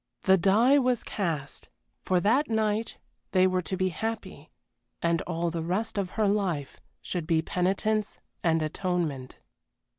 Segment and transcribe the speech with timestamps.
[0.23, 1.69] The die was cast
[2.01, 2.97] for that night
[3.33, 4.49] they were to be happy,
[4.99, 9.37] and all the rest of her life should be penitence and atonement.